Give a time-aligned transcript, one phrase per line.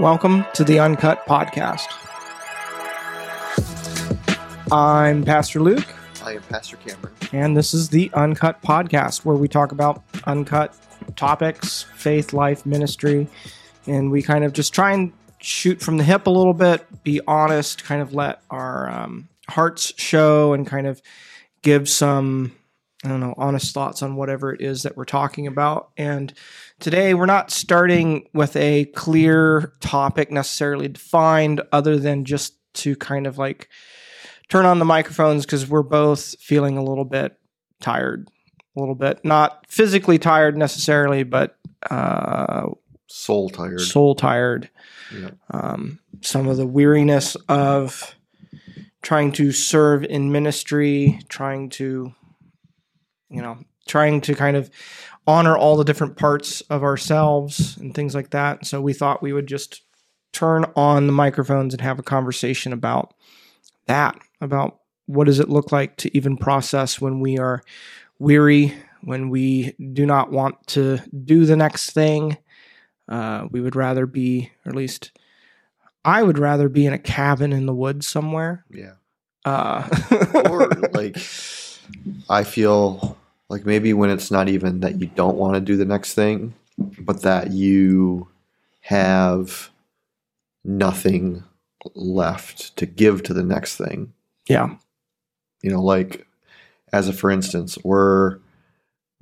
[0.00, 1.84] Welcome to the Uncut Podcast.
[4.72, 5.86] I'm Pastor Luke,
[6.24, 7.14] I am Pastor Cameron.
[7.32, 10.74] and this is the Uncut Podcast, where we talk about uncut
[11.16, 13.28] topics, faith, life, ministry,
[13.86, 17.20] and we kind of just try and shoot from the hip a little bit, be
[17.28, 21.02] honest, kind of let our um, hearts show, and kind of
[21.60, 22.56] give some,
[23.04, 25.90] I don't know, honest thoughts on whatever it is that we're talking about.
[25.96, 26.34] And
[26.80, 33.26] today we're not starting with a clear topic necessarily defined, other than just to kind
[33.26, 33.68] of like
[34.48, 37.38] turn on the microphones because we're both feeling a little bit
[37.80, 38.28] tired,
[38.76, 41.56] a little bit not physically tired necessarily, but
[41.90, 42.66] uh,
[43.06, 43.80] Soul tired.
[43.80, 44.68] soul tired.
[45.12, 45.30] Yeah.
[45.50, 48.14] Um, some of the weariness of
[49.02, 52.14] trying to serve in ministry, trying to,
[53.30, 54.70] you know, trying to kind of
[55.26, 58.66] honor all the different parts of ourselves and things like that.
[58.66, 59.82] So we thought we would just
[60.32, 63.14] turn on the microphones and have a conversation about
[63.86, 67.62] that, about what does it look like to even process when we are
[68.18, 72.36] weary, when we do not want to do the next thing.
[73.08, 75.10] Uh, we would rather be, or at least
[76.04, 78.64] I would rather be in a cabin in the woods somewhere.
[78.70, 78.92] Yeah.
[79.44, 79.88] Uh,
[80.48, 81.16] Or like,
[82.28, 83.16] I feel
[83.50, 86.54] like maybe when it's not even that you don't want to do the next thing,
[87.00, 88.28] but that you
[88.82, 89.70] have
[90.64, 91.44] nothing
[91.94, 94.12] left to give to the next thing.
[94.48, 94.76] yeah,
[95.62, 96.26] You know, like,
[96.92, 98.38] as a for instance, we're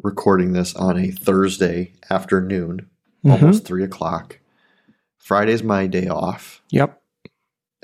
[0.02, 2.88] recording this on a Thursday afternoon,
[3.24, 3.32] Mhm.
[3.32, 4.38] almost three o'clock.
[5.18, 6.62] Friday's my day off.
[6.70, 7.00] Yep.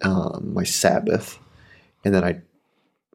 [0.02, 1.38] um, my Sabbath,
[2.04, 2.42] and then I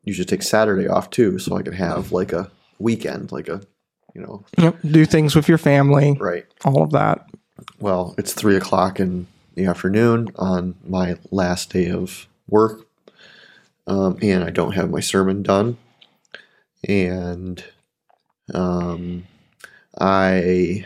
[0.06, 3.62] usually take Saturday off too, so I can have like a weekend, like a
[4.16, 4.78] you know, Yep.
[4.90, 6.46] Do things with your family, right.
[6.66, 7.26] all of that.
[7.80, 12.88] Well, it's three o'clock in the afternoon on my last day of work,
[13.88, 15.78] um, and I don't have my sermon done,
[16.88, 17.64] and
[18.54, 19.28] um,
[20.00, 20.86] I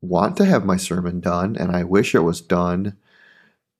[0.00, 2.96] want to have my sermon done, and I wish it was done,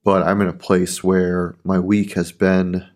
[0.02, 2.86] but I'm in a place where my week has been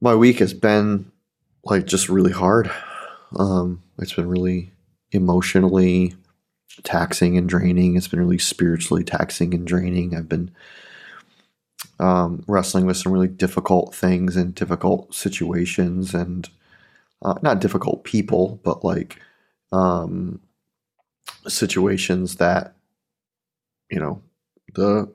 [0.00, 1.10] my week has been
[1.70, 2.70] like just really hard.
[3.38, 4.72] Um, it's been really
[5.12, 6.14] emotionally
[6.82, 7.96] taxing and draining.
[7.96, 10.14] It's been really spiritually taxing and draining.
[10.14, 10.50] I've been
[11.98, 16.48] um, wrestling with some really difficult things and difficult situations, and
[17.22, 19.20] uh, not difficult people, but like
[19.72, 20.40] um,
[21.48, 22.74] situations that
[23.90, 24.22] you know
[24.74, 25.12] the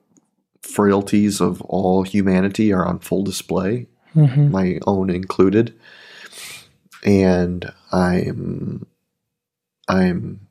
[0.61, 4.51] frailties of all humanity are on full display Mm-hmm.
[4.51, 5.73] my own included
[7.03, 8.85] and i'm
[9.87, 10.47] i'm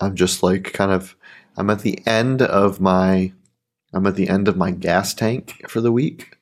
[0.00, 1.16] i'm just like kind of
[1.56, 3.32] i'm at the end of my
[3.92, 6.32] i'm at the end of my gas tank for the week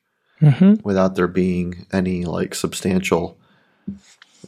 [0.43, 0.75] Mm-hmm.
[0.83, 3.39] without there being any like substantial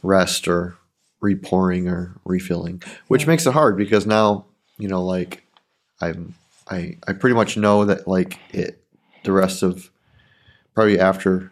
[0.03, 0.75] rest or
[1.21, 3.27] repouring or refilling which Yeah.
[3.29, 4.45] makes it hard because now
[4.77, 5.43] you know like
[6.01, 6.35] i'm
[6.69, 8.83] i i pretty much know that like it
[9.23, 9.89] the rest of
[10.75, 11.51] probably after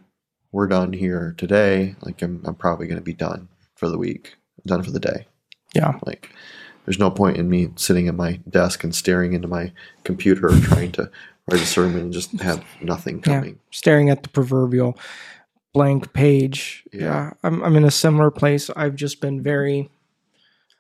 [0.55, 4.35] we're done here today like i'm, I'm probably going to be done for the week
[4.65, 5.27] done for the day
[5.73, 5.99] Yeah.
[6.05, 6.29] like
[6.85, 9.73] there's no point in me sitting at my desk and staring into my
[10.05, 11.11] computer trying to
[11.51, 13.23] write a sermon and just have nothing Yeah.
[13.39, 14.97] coming Staring at the proverbial
[15.73, 16.85] blank page.
[16.93, 17.01] Yeah.
[17.01, 17.33] Yeah.
[17.43, 18.69] I'm, I'm in a similar place.
[18.77, 19.89] I've just been very,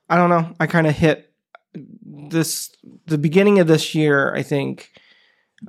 [0.09, 0.55] I don't know.
[0.59, 1.29] I kind of hit
[1.73, 2.69] this,
[3.07, 4.91] the beginning of this year, I think.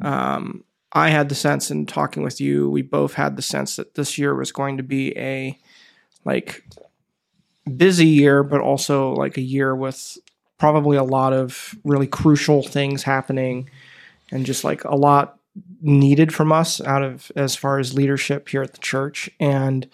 [0.00, 0.62] Um,
[0.96, 4.16] I had the sense in talking with you, we both had the sense that this
[4.16, 5.58] year was going to be a
[6.24, 6.64] like
[7.76, 10.16] busy year, but also like a year with
[10.56, 13.68] probably a lot of really crucial things happening
[14.32, 15.38] and just like a lot
[15.82, 19.28] needed from us out of as far as leadership here at the church.
[19.38, 19.86] And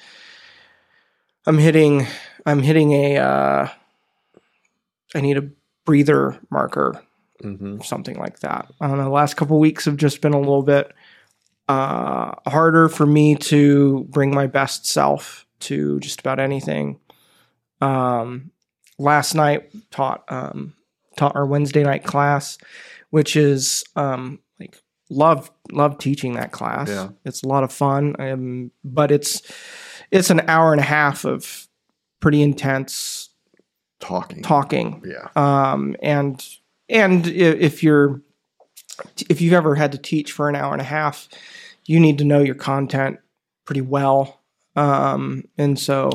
[1.46, 2.06] I'm hitting
[2.46, 3.68] I'm hitting a uh
[5.16, 5.50] I need a
[5.84, 7.02] breather marker
[7.42, 8.70] hmm something like that.
[8.80, 9.04] I don't know.
[9.04, 10.92] The last couple weeks have just been a little bit
[11.68, 16.98] uh, harder for me to bring my best self to just about anything.
[17.80, 18.50] Um,
[18.98, 20.74] last night taught um,
[21.16, 22.58] taught our Wednesday night class,
[23.10, 24.80] which is um, like
[25.10, 26.88] love love teaching that class.
[26.88, 27.08] Yeah.
[27.24, 29.42] It's a lot of fun, um, but it's
[30.10, 31.68] it's an hour and a half of
[32.20, 33.30] pretty intense
[33.98, 36.44] talking talking yeah um, and
[36.88, 38.20] and if you're
[39.28, 41.28] if you've ever had to teach for an hour and a half
[41.86, 43.18] you need to know your content
[43.64, 44.40] pretty well
[44.76, 46.10] um, and so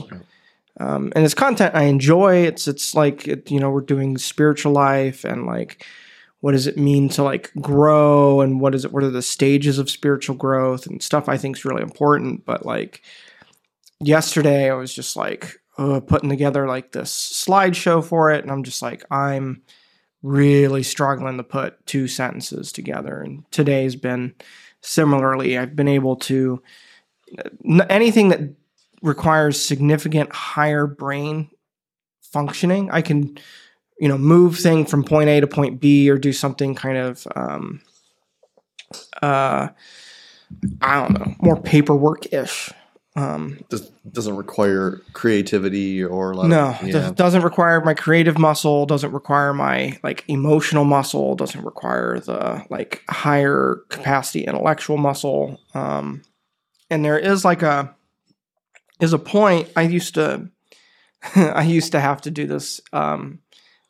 [0.79, 4.71] um, and it's content i enjoy it's it's like it, you know we're doing spiritual
[4.71, 5.85] life and like
[6.39, 9.79] what does it mean to like grow and what is it what are the stages
[9.79, 12.45] of spiritual growth and stuff I think is really important.
[12.45, 13.01] But like
[13.99, 18.63] yesterday I was just like uh, putting together like this slideshow for it and I'm
[18.63, 19.63] just like I'm
[20.23, 24.33] really struggling to put two sentences together and today's been
[24.81, 26.61] similarly I've been able to
[27.89, 28.41] anything that
[29.01, 31.49] requires significant higher brain
[32.21, 33.37] functioning I can
[33.99, 37.27] you know move thing from point A to point B or do something kind of
[37.35, 37.81] um,
[39.21, 39.69] uh,
[40.81, 42.71] I don't know more paperwork ish.
[43.17, 47.11] Um, Does, doesn't require creativity or a lot no, of, it yeah.
[47.15, 48.85] doesn't require my creative muscle.
[48.85, 51.35] Doesn't require my like emotional muscle.
[51.35, 55.59] Doesn't require the like higher capacity intellectual muscle.
[55.73, 56.21] Um,
[56.91, 57.95] and there is like a
[58.99, 59.71] is a point.
[59.75, 60.51] I used to
[61.35, 62.81] I used to have to do this.
[62.93, 63.39] Um,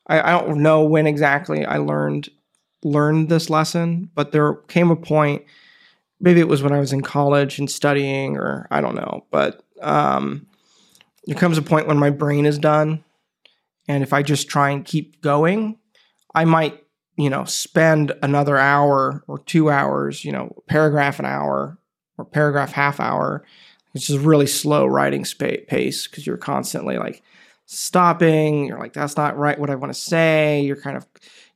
[0.08, 2.30] I, I don't know when exactly I learned
[2.82, 5.44] learned this lesson, but there came a point.
[6.20, 9.26] Maybe it was when I was in college and studying, or I don't know.
[9.30, 10.48] But um,
[11.26, 13.04] there comes a point when my brain is done,
[13.88, 15.78] and if I just try and keep going,
[16.34, 16.84] I might,
[17.18, 21.78] you know, spend another hour or two hours, you know, paragraph an hour
[22.18, 23.46] or paragraph half hour,
[23.94, 27.24] It's just really slow writing spa- pace because you're constantly like
[27.66, 28.66] stopping.
[28.66, 29.60] You're like, that's not right.
[29.60, 30.62] What I want to say.
[30.62, 31.06] You're kind of,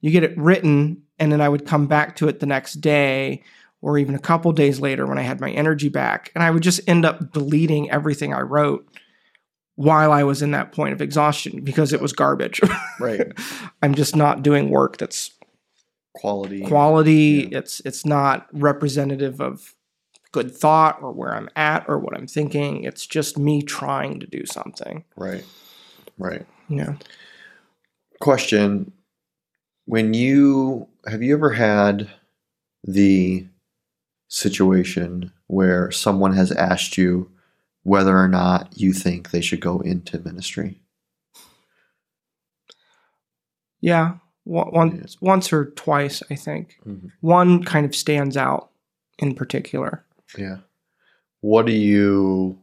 [0.02, 3.44] you get it written, and then I would come back to it the next day
[3.82, 6.64] or even a couple days later when I had my energy back, and I would
[6.64, 8.88] just end up deleting everything I wrote
[9.76, 12.62] while I was in that point of exhaustion because it was garbage.
[13.00, 13.32] right
[13.82, 15.32] I'm just not doing work that's
[16.14, 16.62] quality.
[16.66, 17.50] quality.
[17.52, 17.60] Yeah.
[17.60, 19.76] It's it's not representative of
[20.32, 22.84] good thought or where I'm at or what I'm thinking.
[22.84, 25.04] It's just me trying to do something.
[25.16, 25.46] right,
[26.18, 26.46] right.
[26.70, 26.96] Yeah.
[28.20, 28.92] Question:
[29.86, 32.10] When you have you ever had
[32.84, 33.46] the
[34.34, 37.30] situation where someone has asked you
[37.84, 40.80] whether or not you think they should go into ministry?
[43.82, 44.18] Yeah.
[44.44, 46.80] One- Once, once or twice, I think.
[46.86, 47.12] Mhm.
[47.20, 48.72] One kind of stands out
[49.20, 50.06] in particular.
[50.38, 50.60] Yeah.
[51.42, 52.58] What do you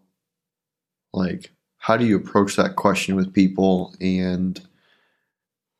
[1.13, 1.53] like?
[1.77, 3.95] How do you approach that question with people?
[4.01, 4.61] And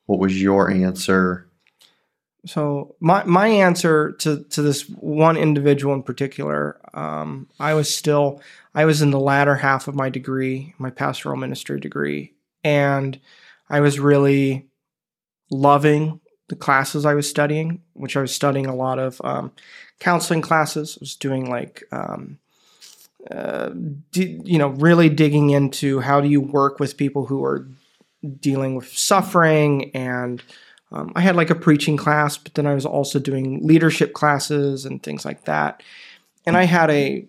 [0.07, 1.48] what was your answer?
[2.47, 8.41] So my my answer to to this one individual in particular, um, I was still
[8.75, 12.33] I was in the latter half of my degree, my pastoral ministry degree,
[12.63, 13.19] and
[13.69, 14.67] I was really
[15.51, 19.53] loving the classes I was studying, which I was studying a lot of um,
[19.99, 20.97] counseling classes.
[20.97, 22.39] I was doing like um,
[23.31, 23.71] uh,
[24.13, 27.67] d- you know really digging into how do you work with people who are
[28.41, 30.43] dealing with suffering and
[30.91, 34.85] um, I had like a preaching class, but then I was also doing leadership classes
[34.85, 35.83] and things like that.
[36.47, 37.27] And I had a,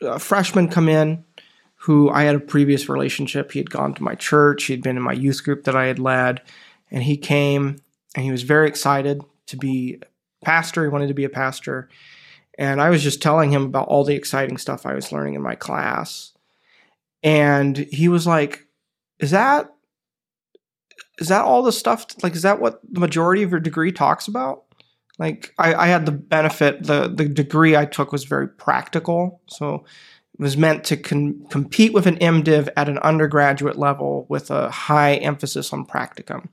[0.00, 1.24] a freshman come in
[1.80, 3.52] who I had a previous relationship.
[3.52, 5.86] He had gone to my church, he had been in my youth group that I
[5.86, 6.40] had led,
[6.90, 7.76] and he came
[8.14, 10.00] and he was very excited to be
[10.42, 10.82] a pastor.
[10.82, 11.88] He wanted to be a pastor.
[12.58, 15.42] And I was just telling him about all the exciting stuff I was learning in
[15.42, 16.32] my class.
[17.22, 18.66] And he was like,
[19.18, 19.75] Is that
[21.18, 24.28] is that all the stuff like is that what the majority of your degree talks
[24.28, 24.64] about?
[25.18, 29.40] Like i, I had the benefit the the degree i took was very practical.
[29.48, 29.84] So
[30.34, 35.14] it was meant to compete with an mdiv at an undergraduate level with a high
[35.14, 36.48] emphasis on practicum.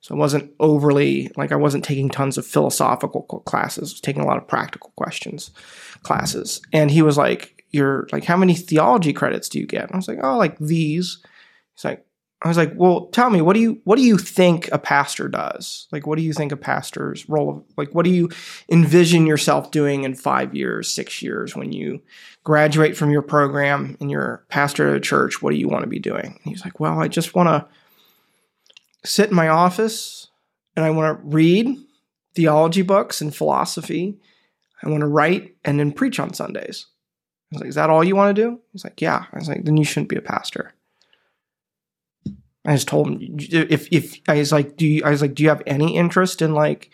[0.00, 3.92] So it wasn't overly like i wasn't taking tons of philosophical classes.
[3.92, 5.52] I was taking a lot of practical questions
[6.02, 6.60] classes.
[6.72, 9.84] And he was like you're like how many theology credits do you get?
[9.84, 11.22] And i was like oh like these.
[11.76, 12.04] He's like
[12.42, 15.28] I was like, "Well, tell me, what do you what do you think a pastor
[15.28, 15.86] does?
[15.92, 17.66] Like, what do you think a pastor's role?
[17.76, 18.30] Like, what do you
[18.70, 22.00] envision yourself doing in five years, six years when you
[22.42, 25.42] graduate from your program and you're pastor at a church?
[25.42, 27.66] What do you want to be doing?" And he's like, "Well, I just want to
[29.08, 30.28] sit in my office
[30.76, 31.76] and I want to read
[32.34, 34.18] theology books and philosophy.
[34.82, 36.86] I want to write and then preach on Sundays."
[37.52, 39.48] I was like, "Is that all you want to do?" He's like, "Yeah." I was
[39.48, 40.72] like, "Then you shouldn't be a pastor."
[42.64, 45.02] I just told him if if I was like, do you?
[45.04, 46.90] I was like, do you have any interest in like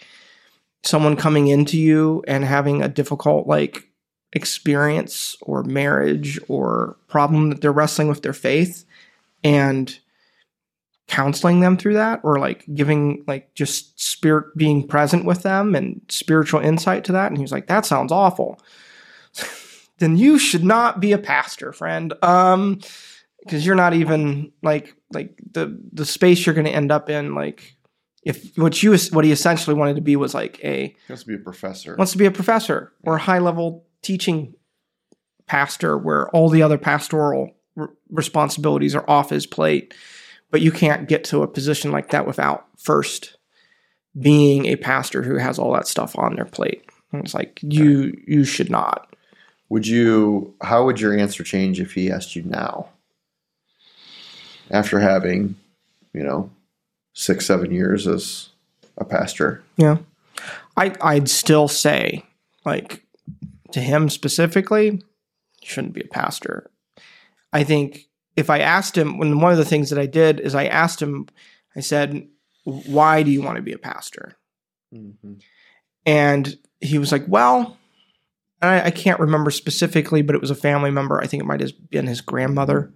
[0.85, 3.91] someone coming into you and having a difficult like
[4.33, 8.85] experience or marriage or problem that they're wrestling with their faith
[9.43, 9.99] and
[11.09, 12.21] counseling them through that?
[12.23, 17.27] Or like giving like just spirit being present with them and spiritual insight to that?
[17.27, 18.61] And he was like that sounds awful.
[19.99, 22.13] Then you should not be a pastor friend.
[22.23, 22.81] Um
[23.47, 27.35] because you're not even like like the the space you're going to end up in
[27.35, 27.77] like
[28.23, 31.29] if what you what he essentially wanted to be was like a He wants to
[31.29, 31.95] be a professor.
[31.97, 34.55] wants to be a professor or a high level teaching
[35.47, 39.95] pastor where all the other pastoral r- responsibilities are off his plate
[40.51, 43.37] but you can't get to a position like that without first
[44.19, 48.13] being a pastor who has all that stuff on their plate and it's like you
[48.27, 49.15] you should not
[49.69, 50.55] Would you?
[50.63, 52.89] How would your answer change if he asked you now?
[54.71, 55.57] After having,
[56.13, 56.51] you know,
[57.13, 58.51] six, seven years as
[58.99, 59.63] a pastor.
[59.77, 59.99] Yeah.
[60.77, 62.25] I I'd still say
[62.65, 63.03] like
[63.73, 66.71] to him specifically, you shouldn't be a pastor.
[67.53, 70.55] I think if I asked him when one of the things that I did is
[70.55, 71.27] I asked him
[71.75, 72.27] I said,
[72.65, 74.37] "Why do you want to be a pastor?"
[74.95, 75.35] Mm-hmm.
[76.05, 77.77] And he was like, "Well,
[78.63, 81.21] I, I can't remember specifically, but it was a family member.
[81.21, 82.93] I think it might have been his grandmother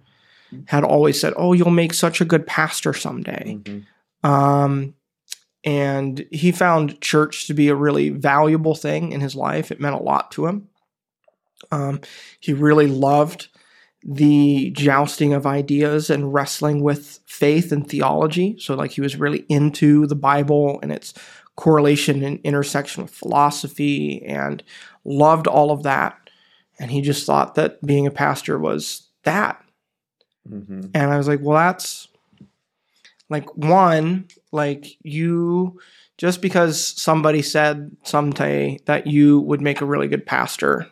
[0.65, 4.29] had always said, "Oh, you'll make such a good pastor someday." Mm-hmm.
[4.29, 4.93] Um,
[5.63, 9.71] and he found church to be a really valuable thing in his life.
[9.71, 10.69] It meant a lot to him.
[11.71, 12.01] Um,
[12.39, 13.47] he really loved
[14.03, 18.57] the jousting of ideas and wrestling with faith and theology.
[18.59, 21.13] So, like, he was really into the Bible and its
[21.55, 24.63] correlation and intersection with philosophy and
[25.05, 26.17] loved all of that.
[26.79, 29.63] And he just thought that being a pastor was that.
[30.49, 30.81] Mm-hmm.
[30.93, 32.07] And I was like, well, that's
[33.29, 35.79] like one, like you
[36.17, 40.87] just because somebody said someday that you would make a really good pastor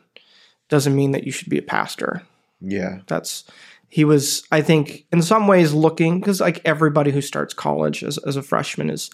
[0.70, 2.24] doesn't mean that you should be a pastor.
[2.62, 3.00] Yeah.
[3.08, 3.44] That's
[3.90, 8.18] he was, I think, in some ways looking because like everybody who starts college as,
[8.20, 9.10] as a freshman is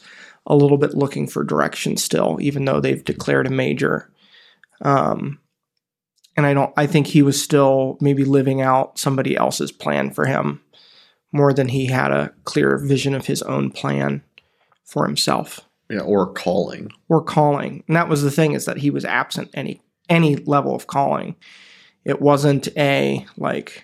[0.46, 4.12] a little bit looking for direction still, even though they've declared a major.
[4.82, 5.40] Um,
[6.38, 6.74] and I don't.
[6.78, 10.62] I think he was still maybe living out somebody else's plan for him
[11.32, 14.24] more than he had a clear vision of his own plan
[14.84, 16.00] for himself Yeah.
[16.02, 16.92] Or calling.
[17.10, 17.84] or calling.
[17.88, 21.36] And that was the thing is that he was absent any any level of calling.
[22.06, 23.84] It wasn't a like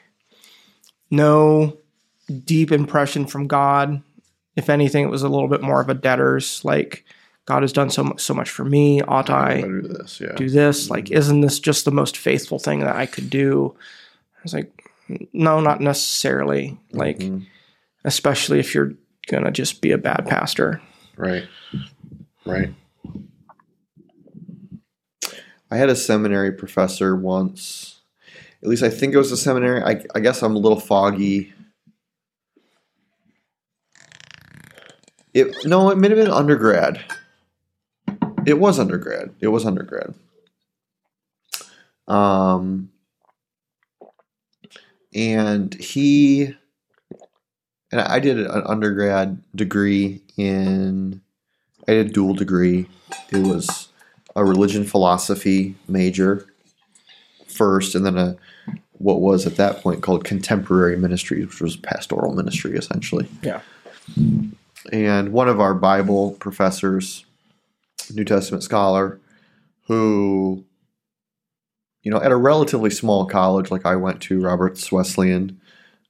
[1.10, 1.78] no
[2.46, 4.02] deep impression from God.
[4.56, 7.06] If anything, it was a little bit more of a debtor's like
[7.46, 9.02] God has done so much so much for me.
[9.02, 10.22] Ought I do this.
[10.22, 10.34] Yeah.
[10.36, 10.90] do this?
[10.90, 13.76] Like, isn't this just the most faithful thing that I could do?
[14.38, 14.72] I was like,
[15.34, 16.78] no, not necessarily.
[16.92, 17.46] Like, Mhm.
[18.06, 18.94] especially if you're
[19.28, 20.82] gonna just be a bad pastor.
[21.18, 21.46] Right.
[22.46, 22.74] Right.
[25.70, 28.02] I had a seminary professor once.
[28.62, 29.82] At least I think it was a seminary.
[29.84, 31.54] I, I guess I'm a little foggy.
[35.34, 37.02] It no, it may have been undergrad.
[38.46, 39.34] It was undergrad.
[39.40, 40.14] It was undergrad.
[42.08, 42.92] Um,
[45.14, 46.56] and he
[47.92, 51.22] and I did an undergrad degree in
[51.88, 52.88] I did a dual degree.
[53.32, 53.90] It was
[54.36, 56.48] a religion philosophy major
[57.48, 58.38] first, and then a
[58.94, 63.28] what was at that point called contemporary ministry, which was pastoral ministry essentially.
[63.42, 63.62] Yeah.
[64.92, 67.26] And one of our Bible professors,
[68.10, 69.20] New Testament scholar,
[69.88, 70.66] who,
[72.04, 75.60] you know, at a relatively small college like I went to, Roberts Wesleyan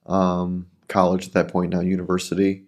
[0.06, 2.64] um, College at that point, now university.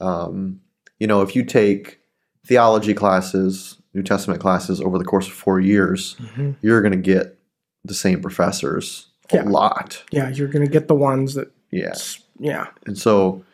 [0.00, 0.60] Um,
[0.98, 2.00] you know, if you take
[2.46, 6.16] theology classes, New Testament classes over the course of four years,
[6.62, 7.38] you're going to get
[7.84, 9.42] the same professors a Yeah.
[9.44, 10.02] lot.
[10.10, 11.94] Yeah, you're gonna get the ones that Yeah.
[12.38, 12.66] yeah.
[12.86, 13.44] And so,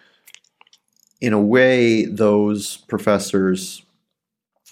[1.20, 3.83] in a way, those professors,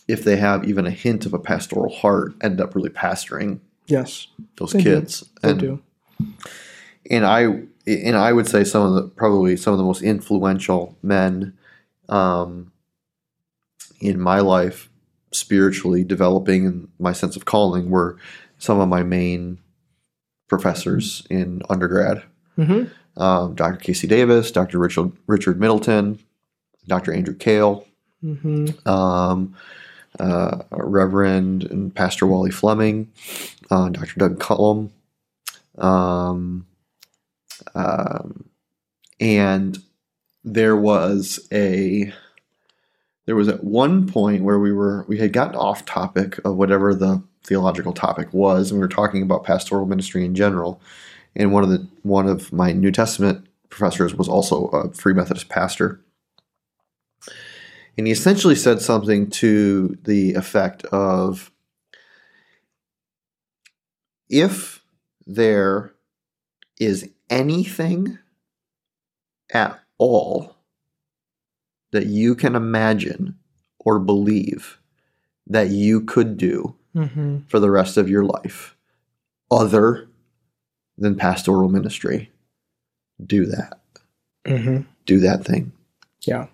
[0.09, 4.27] if they have even a hint of a pastoral heart, end up really pastoring Yes.
[4.59, 5.01] those They do.
[5.01, 5.25] kids.
[5.43, 5.83] They and do.
[7.11, 7.43] and I
[7.87, 11.57] and I would say some of the probably some of the most influential men
[12.09, 12.73] um,
[14.01, 14.89] in my life,
[15.33, 18.17] spiritually developing and my sense of calling, were
[18.59, 19.59] some of my main
[20.49, 22.23] professors in undergrad.
[22.57, 22.85] hmm
[23.17, 23.77] Um, Dr.
[23.79, 24.79] Casey Davis, Dr.
[24.79, 26.19] Richard Richard Middleton,
[26.87, 27.13] Dr.
[27.13, 27.87] Andrew Kale,
[28.21, 29.55] hmm um,
[30.19, 33.11] uh, Reverend and Pastor Wally Fleming,
[33.71, 34.19] uh, Dr.
[34.19, 34.93] Doug Cullum,
[35.79, 36.67] um,
[37.75, 38.49] um,
[39.21, 39.79] and
[40.45, 42.13] there was a
[43.27, 46.95] there was at one point where we were we had gotten off topic of whatever
[46.95, 50.81] the theological topic was, and we were talking about pastoral ministry in general.
[51.35, 55.49] And one of the one of my New Testament professors was also a Free Methodist
[55.49, 56.01] pastor.
[57.97, 61.51] And he essentially said something to the effect of
[64.29, 64.83] if
[65.27, 65.93] there
[66.81, 68.19] is anything
[69.53, 70.57] at all
[71.93, 73.37] that you can imagine
[73.79, 74.79] or believe
[75.47, 77.39] that you could do Mm-hmm.
[77.49, 78.77] for the rest of your life
[79.51, 80.11] other
[80.99, 82.31] than pastoral ministry,
[83.25, 83.81] do that.
[84.45, 84.83] Mm-hmm.
[85.07, 85.73] Do that thing.
[86.27, 86.49] Yeah.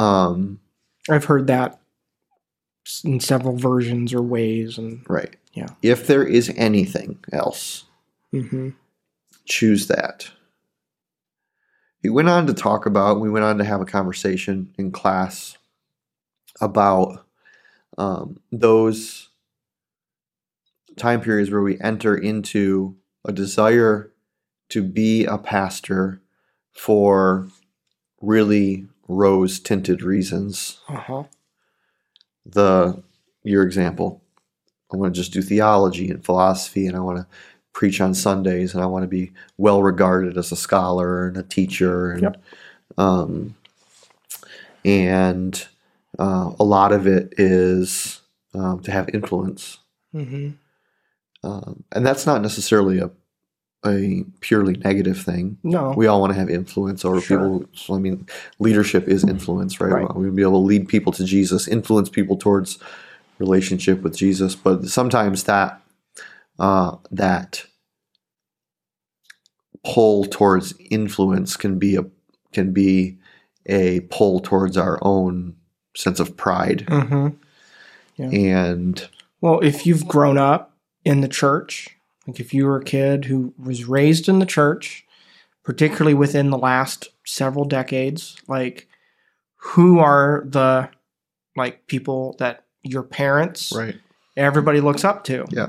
[0.00, 0.60] Um,
[1.10, 1.78] I've heard that
[3.04, 5.36] in several versions or ways, and right.
[5.52, 5.68] Yeah.
[5.82, 7.84] If there is anything else,
[8.32, 8.70] mm-hmm.
[9.44, 10.30] choose that.
[12.02, 15.58] He went on to talk about, we went on to have a conversation in class
[16.60, 17.26] about
[17.98, 19.28] um, those
[20.96, 24.12] time periods where we enter into a desire
[24.70, 26.22] to be a pastor
[26.72, 27.48] for
[28.22, 30.80] really rose tinted reasons.
[30.88, 31.24] uh-huh.
[32.46, 33.02] The
[33.42, 34.22] your example,
[34.92, 37.26] I want to just do theology and philosophy, and I want to
[37.72, 41.42] preach on Sundays, and I want to be well regarded as a scholar and a
[41.42, 42.42] teacher, and Yep.
[42.98, 43.54] um,
[44.84, 45.66] and
[46.18, 48.20] uh, a lot of it is
[48.54, 49.78] um, to have influence,
[50.14, 50.50] Mm-hmm.
[51.44, 53.10] um, and that's not necessarily a
[53.84, 55.56] a purely negative thing.
[55.62, 55.94] No.
[55.96, 57.38] We all want to have influence over Sure.
[57.38, 57.64] people.
[57.74, 58.26] So, I mean,
[58.58, 59.90] leadership is influence, right?
[59.90, 60.00] Right.
[60.02, 62.78] We want to be able to lead people to Jesus, influence people towards
[63.38, 64.54] relationship with Jesus.
[64.54, 65.80] But sometimes that
[66.58, 67.64] uh, that
[69.82, 72.04] pull towards influence can be a
[72.52, 73.16] can be
[73.66, 75.56] a pull towards our own
[75.96, 76.84] sense of pride.
[76.86, 77.28] mm-hmm.
[78.18, 79.08] And
[79.40, 81.96] Well, if you've grown up in the church,
[82.30, 85.04] like if you were a kid who was raised in the church,
[85.64, 88.88] particularly within the last several decades, like
[89.56, 90.88] who are the
[91.56, 93.96] like people that your parents, right,
[94.36, 95.44] everybody looks up to?
[95.50, 95.68] Yeah.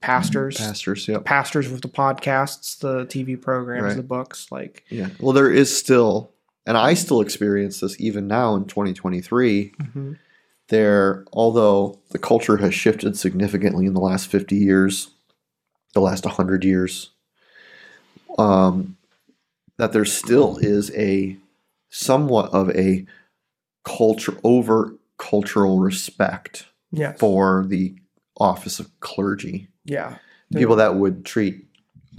[0.00, 1.18] Pastors, pastors, yeah.
[1.24, 3.96] pastors with the podcasts, the TV programs, Right.
[3.96, 5.10] the books, like Yeah.
[5.20, 6.32] Well, there is still,
[6.66, 9.72] and I still experience this even now in 2023.
[9.80, 10.18] mhm.
[10.68, 15.10] There, although the culture has shifted significantly in the last 50 years,
[15.92, 17.10] the last 100 years,
[18.38, 18.96] um,
[19.78, 21.36] that there still is a
[21.90, 23.06] somewhat of a
[23.84, 27.94] culture over cultural respect yeah, for the
[28.38, 29.68] office of clergy.
[29.84, 30.16] Yeah,
[30.54, 31.66] people that would treat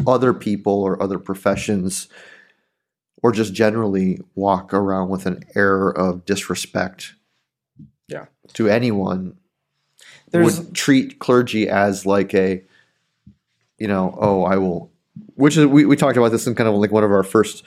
[0.08, 2.08] other people or other professions
[3.22, 7.14] or just generally walk around with an air of disrespect
[8.08, 8.26] Yeah.
[8.54, 9.38] to anyone
[10.32, 12.64] There's would treat clergy as like a
[13.84, 14.90] you know oh i will
[15.36, 17.64] which is we, we talked about this in kind of like one of our first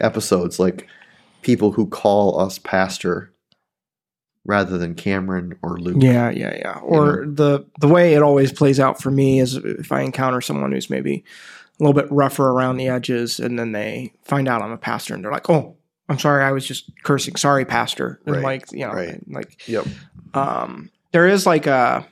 [0.00, 0.86] episodes like
[1.40, 3.32] people who call us pastor
[4.44, 6.78] rather than cameron or luke Yeah, yeah, yeah.
[6.80, 10.72] Or the the way it always plays out for me is if I encounter someone
[10.72, 11.24] who's maybe
[11.80, 15.14] a little bit rougher around the edges, and then they find out I'm a pastor,
[15.14, 15.76] and they're like, "Oh,
[16.08, 17.36] I'm sorry, I was just cursing.
[17.36, 19.20] Sorry, pastor." And Right, like, you know, right.
[19.28, 19.86] like yep
[20.34, 22.06] um, there is like a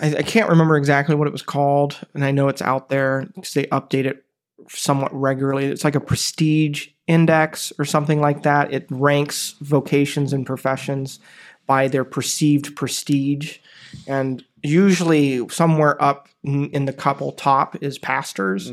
[0.00, 3.26] I, I can't remember exactly what it was called, and I know it's out there
[3.34, 4.24] because they update it
[4.68, 5.66] somewhat regularly.
[5.66, 8.72] It's like a prestige index or something like that.
[8.72, 11.20] It ranks vocations and professions
[11.66, 13.58] by their perceived prestige,
[14.06, 18.70] and usually somewhere up in in the couple top is pastors.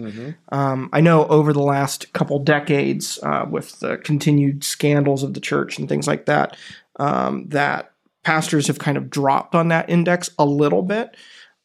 [0.50, 5.40] Um, I know over the last couple decades, uh, with the continued scandals of the
[5.40, 6.58] church and things like that,
[6.98, 7.92] um, that
[8.24, 11.16] pastors have kind of dropped on that index a little bit.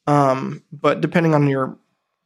[0.07, 1.77] Um, but depending on your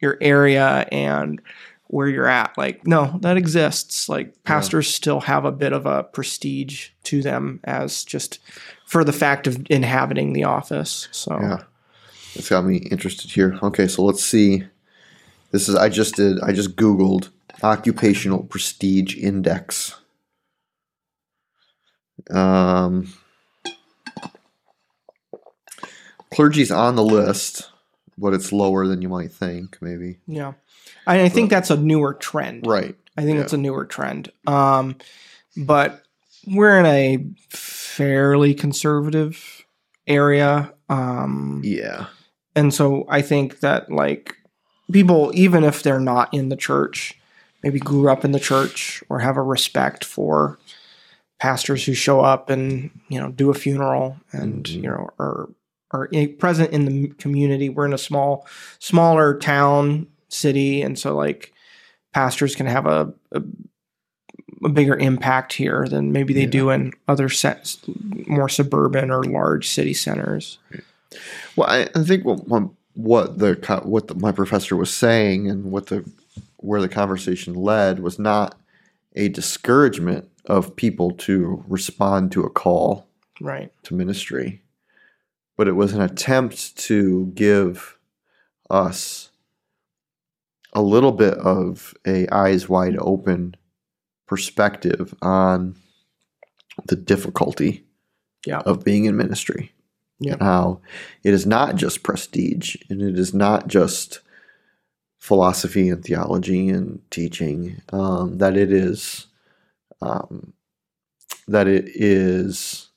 [0.01, 1.41] your area and
[1.89, 4.09] where you're at, like no, that exists.
[4.09, 8.39] Like pastors still have a bit of a prestige to them as just
[8.87, 11.09] for the fact of inhabiting the office.
[11.11, 11.63] So Yeah.
[12.35, 13.59] It's got me interested here.
[13.61, 14.65] Okay, so let's see.
[15.51, 17.31] This is I just did I just googled
[17.63, 19.97] occupational prestige index.
[22.31, 23.13] Um
[26.33, 27.71] clergy's on the list,
[28.19, 30.19] but it's lower than you might think, maybe.
[30.27, 30.53] yeah,
[31.07, 32.67] and I think that's a newer trend.
[32.67, 32.97] Right.
[33.17, 33.43] I think Yeah.
[33.45, 34.31] it's a newer trend.
[34.47, 34.97] Um,
[35.57, 36.03] but
[36.47, 39.65] we're in a fairly conservative
[40.07, 40.73] area.
[40.89, 42.07] Um, Yeah.
[42.55, 44.37] and so I think that like
[44.93, 47.15] people, even if they're not in the church,
[47.63, 50.59] maybe grew up in the church or have a respect for
[51.41, 54.75] pastors who show up and you know do a funeral and Mhm.
[54.75, 55.49] you know are
[55.93, 57.69] are present in the community.
[57.69, 58.47] We're in a small,
[58.79, 61.53] smaller town city, and so like
[62.15, 63.43] pastors can have a, a,
[64.65, 66.47] a bigger impact here than maybe they Yeah.
[66.47, 67.79] do in other sets,
[68.27, 70.59] more suburban or large city centers.
[71.57, 75.71] Well, I, I think what what- what the what the, my professor was saying and
[75.71, 76.05] what the
[76.57, 78.59] where the conversation led was not
[79.15, 83.07] a discouragement of people to respond to a call
[83.41, 83.73] Right.
[83.85, 84.61] to ministry,
[85.61, 87.99] but it was an attempt to give
[88.71, 89.31] us
[90.73, 93.55] a little bit of a eyes wide open
[94.27, 95.77] perspective on
[96.87, 97.85] the difficulty
[98.47, 98.61] Yeah.
[98.61, 99.73] of being in ministry
[100.19, 100.33] Yeah.
[100.33, 100.81] and how
[101.25, 104.21] it is not just prestige and it is not just
[105.19, 109.27] philosophy and theology and teaching um, that it is
[110.01, 110.55] um,
[111.47, 112.90] that it is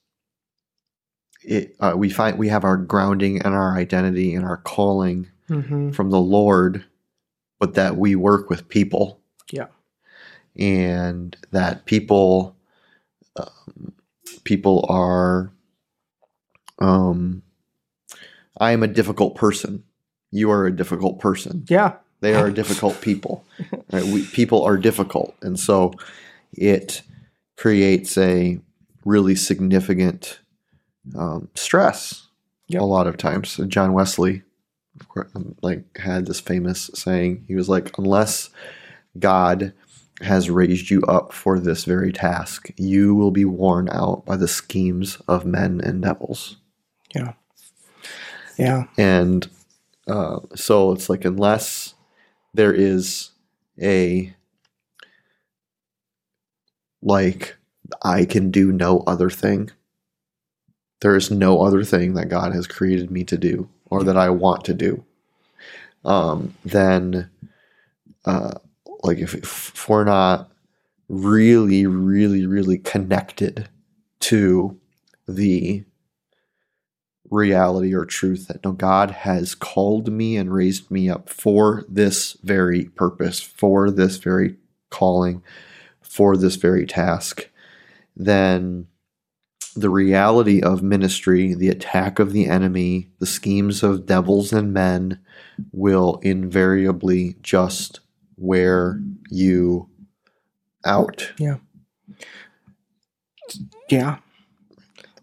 [1.43, 5.91] it uh, we find we have our grounding and our identity and our calling Mm-hmm.
[5.91, 6.85] from the Lord,
[7.59, 9.19] but that we work with people.
[9.51, 9.67] Yeah.
[10.55, 12.55] And that people,
[13.35, 13.93] um,
[14.45, 15.51] people are,
[16.79, 17.43] um,
[18.57, 19.83] I am a difficult person.
[20.31, 21.65] You are a difficult person.
[21.67, 21.95] Yeah.
[22.21, 23.45] They are difficult people.
[23.91, 24.05] Right?
[24.05, 25.35] We, people are difficult.
[25.41, 25.93] And so
[26.53, 27.01] it
[27.57, 28.59] creates a
[29.03, 30.39] really significant
[31.17, 32.27] um, stress
[32.67, 32.81] Yep.
[32.81, 33.59] a lot of times.
[33.67, 34.43] John Wesley
[34.99, 37.45] of course, um, like had this famous saying.
[37.47, 38.49] He was like, unless
[39.17, 39.73] God
[40.21, 44.47] has raised you up for this very task, you will be worn out by the
[44.47, 46.57] schemes of men and devils.
[47.15, 47.33] Yeah.
[48.57, 48.85] Yeah.
[48.97, 49.49] And
[50.07, 51.95] uh, so it's like, unless
[52.53, 53.31] there is
[53.81, 54.33] a
[57.01, 57.57] like,
[58.03, 59.71] I can do no other thing,
[61.03, 64.29] there is no other thing that God has created me to do or that I
[64.29, 65.03] want to do.
[66.05, 67.29] Um, then,
[68.23, 68.53] uh,
[69.03, 70.49] like, if, if we're not
[71.09, 73.67] really, really, really connected
[74.21, 74.79] to
[75.27, 75.83] the
[77.29, 82.37] reality or truth that no, God has called me and raised me up for this
[82.43, 84.55] very purpose, for this very
[84.89, 85.43] calling,
[86.01, 87.49] for this very task,
[88.15, 88.87] then
[89.75, 95.19] the reality of ministry, the attack of the enemy, the schemes of devils and men
[95.71, 97.99] will invariably just
[98.37, 99.89] wear you
[100.85, 101.33] out.
[103.89, 104.17] Yeah.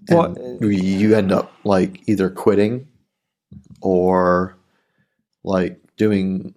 [0.09, 2.89] And Well, you end up like either quitting
[3.81, 4.57] or
[5.45, 6.55] like doing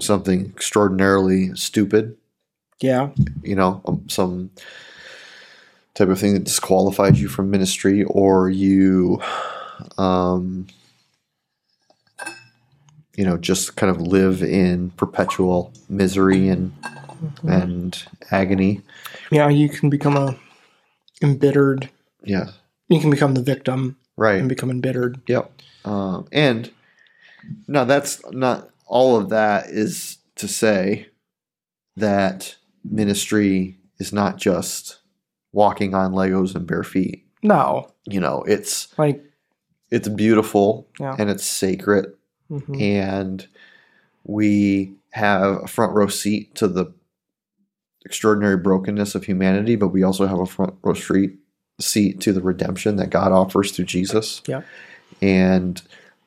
[0.00, 2.16] something extraordinarily stupid,
[2.80, 3.10] yeah.
[3.42, 4.50] you know, um, some
[5.96, 9.20] type of thing that disqualifies you from ministry, or you,
[9.98, 10.66] um,
[13.16, 16.72] you know, just kind of live in perpetual misery and
[17.48, 18.82] and agony.
[19.30, 19.48] Yeah.
[19.48, 20.36] You can become a
[21.22, 21.88] embittered.
[22.22, 22.50] Yeah,
[22.88, 24.38] You can become the victim right.
[24.38, 25.20] and become embittered.
[25.28, 25.62] Yep.
[25.84, 26.70] Um, and
[27.68, 31.08] now that's not all of that is to say
[31.96, 34.98] that ministry is not just
[35.56, 37.24] walking on Legos and bare feet.
[37.42, 37.90] No.
[38.04, 39.24] You know, it's Like.
[39.90, 41.16] it's beautiful Yeah.
[41.18, 42.12] and it's sacred
[42.50, 42.78] mhm.
[42.80, 43.46] and
[44.24, 46.92] we have a front row seat to the
[48.04, 51.32] extraordinary brokenness of humanity, but we also have a front row street
[51.80, 54.42] seat to the redemption that God offers through Jesus.
[54.46, 54.60] Yeah.
[55.22, 55.80] And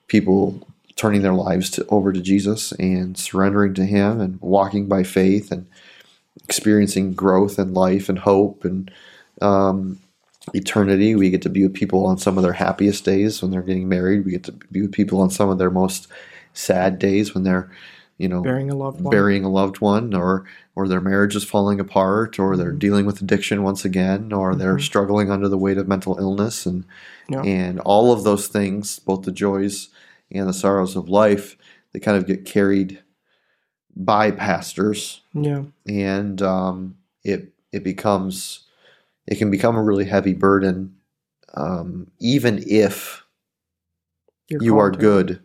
[0.08, 5.04] people turning their lives to, over to Jesus and surrendering to Him and walking by
[5.04, 5.68] faith and
[6.44, 8.92] experiencing growth and life and hope and
[9.42, 10.00] um,
[10.54, 11.16] eternity.
[11.16, 13.90] We get to be with people on some of their happiest days when they're getting
[13.90, 14.26] married.
[14.26, 16.08] We get to be with people on some of their most
[16.54, 17.70] sad days when they're,
[18.18, 19.12] you know, Burying a loved one.
[19.12, 22.80] burying a loved one or or their marriage is falling apart or they're Mhm.
[22.80, 24.82] dealing with addiction once again or they're Mhm.
[24.82, 26.86] struggling under the weight of mental illness and
[27.30, 27.42] Yeah.
[27.44, 29.90] and all of those things both the joys
[30.32, 31.58] and the sorrows of life
[31.92, 33.00] they kind of get carried
[33.96, 35.64] by pastors Yeah.
[35.86, 38.62] and um, it it becomes
[39.30, 40.96] it can become a really heavy burden
[41.54, 43.24] um, even if
[44.50, 45.42] You're you are good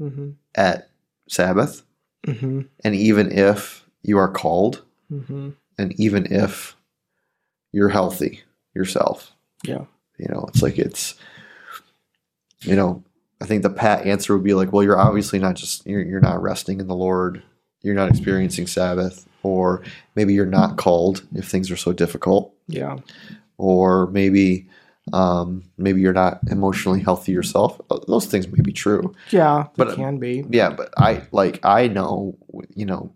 [0.00, 0.30] Mm-hmm.
[0.54, 0.90] at
[1.28, 1.82] Sabbath
[2.26, 2.62] Mm-hmm.
[2.84, 5.50] and even if you are called Mm-hmm.
[5.78, 6.76] and even if
[7.72, 8.40] you're healthy
[8.74, 9.32] yourself
[9.64, 9.84] Yeah.
[10.18, 11.14] you know it's like it's
[12.62, 13.02] you know
[13.40, 16.20] i think the pat answer would be like well you're obviously not just you're, you're
[16.20, 17.42] not resting in the lord
[17.82, 19.82] you're not experiencing sabbath or
[20.16, 22.96] maybe you're not called if things are so difficult Yeah.
[23.58, 24.68] or maybe
[25.12, 29.66] um, maybe you're not emotionally healthy yourself those things may be true Yeah.
[29.76, 30.44] But, it can be.
[30.50, 32.36] yeah but i like i know
[32.74, 33.12] you know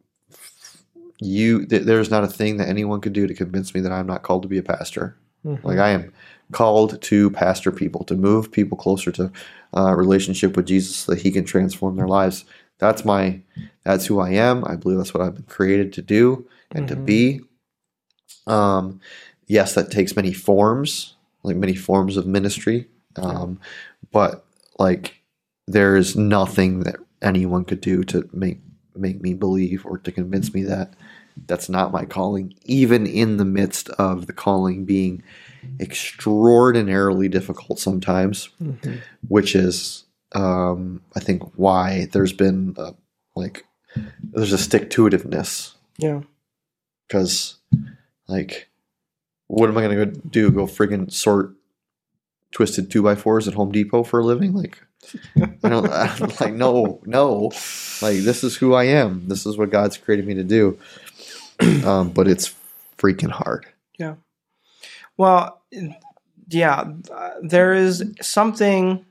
[1.20, 4.06] you th- there's not a thing that anyone could do to convince me that i'm
[4.06, 5.64] not called to be a pastor Mhm.
[5.64, 6.12] like i am
[6.52, 9.30] called to pastor people to move people closer to
[9.76, 12.44] uh, relationship with jesus so that he can transform their lives
[12.80, 13.40] that's my
[13.84, 16.96] that's who i am i believe that's what i've been created to do and to
[16.96, 17.04] Mhm.
[17.06, 17.40] be
[18.46, 19.00] um
[19.46, 22.86] yes, that takes many forms, like many forms of ministry.
[23.16, 23.58] Um,
[24.12, 24.44] but
[24.78, 25.16] like
[25.66, 28.60] there's nothing that anyone could do to make
[28.94, 30.94] make me believe or to convince me that
[31.46, 35.22] that's not my calling, even in the midst of the calling being
[35.80, 39.00] extraordinarily difficult sometimes, Mhm.
[39.28, 42.92] which is, um, I think, why there's been a,
[43.36, 43.64] like
[44.22, 46.20] there's a stick to itiveness Yeah.
[47.08, 47.56] because,
[48.28, 48.68] like,
[49.48, 50.50] what am I gonna go do?
[50.50, 51.54] Go friggin' sort
[52.52, 54.52] twisted two by fours at Home Depot for a living?
[54.54, 54.80] Like,
[55.62, 57.50] I don't I'm like no, no.
[58.02, 59.28] Like this is who I am.
[59.28, 60.78] This is what God's created me to do.
[61.84, 62.54] Um, but it's
[62.96, 63.66] freaking hard.
[63.98, 64.14] Yeah.
[65.18, 65.60] Well,
[66.48, 66.84] yeah,
[67.42, 69.04] there is something.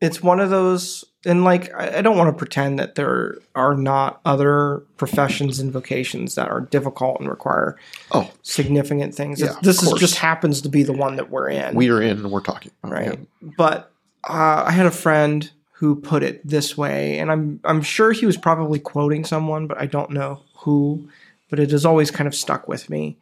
[0.00, 4.20] It's one of those, and like, I, don't want to pretend that there are not
[4.26, 7.76] other professions and vocations that are difficult and require
[8.12, 9.40] Oh, significant things.
[9.40, 11.74] Yeah, this is just happens to be the one that we're in.
[11.74, 12.72] we are in and we're talking.
[12.82, 13.18] right?
[13.56, 13.90] But
[14.28, 18.26] uh, I had a friend who put it this way, and I'm I'm sure he
[18.26, 21.08] was probably quoting someone, but I don't know who.
[21.48, 23.18] But it has always kind of stuck with me.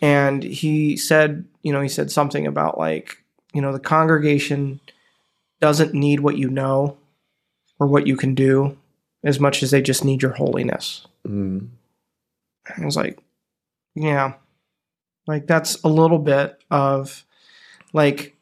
[0.00, 4.80] And he said, you know, he said something about like, you know, the congregation
[5.60, 6.96] doesn't need what you know
[7.78, 8.76] or what you can do
[9.24, 11.06] as much as they just need your holiness.
[11.26, 11.68] Mm,
[12.76, 13.18] I was like,
[13.94, 14.34] yeah,
[15.26, 17.24] like that's a little bit of
[17.92, 18.36] like,